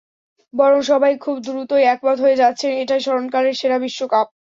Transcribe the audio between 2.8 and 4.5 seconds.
এটাই স্মরণকালের সেরা বিশ্বকাপ।